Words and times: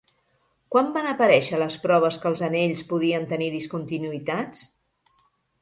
Quan 0.75 0.87
van 0.95 1.09
aparèixer 1.09 1.59
les 1.63 1.77
proves 1.83 2.17
que 2.23 2.27
els 2.31 2.43
anells 2.49 2.83
podien 2.95 3.29
tenir 3.35 3.51
discontinuïtats? 3.59 4.65